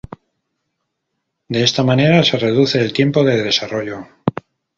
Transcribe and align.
De 1.47 1.63
esta 1.63 1.83
manera 1.83 2.23
se 2.23 2.35
reduce 2.39 2.81
el 2.81 2.91
tiempo 2.91 3.23
de 3.23 3.43
desarrollo. 3.43 4.07